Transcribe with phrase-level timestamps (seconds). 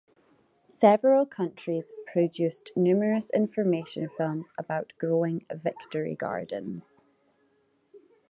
[0.79, 6.87] Several countries produced numerous information films about growing victory gardens.